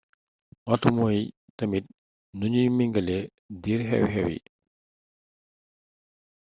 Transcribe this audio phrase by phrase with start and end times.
[0.69, 1.19] waxtu mooy
[1.57, 1.85] tamit
[2.37, 3.17] nuñuy mingale
[3.61, 4.39] diir xew-xew yi